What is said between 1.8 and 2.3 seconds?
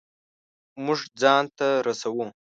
رسو